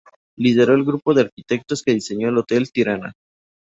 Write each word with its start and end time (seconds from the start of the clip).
Lideró 0.35 0.73
el 0.73 0.83
grupo 0.83 1.13
de 1.13 1.21
arquitectos 1.21 1.83
que 1.83 1.93
diseñó 1.93 2.29
el 2.29 2.37
Hotel 2.39 2.71
Tirana. 2.71 3.13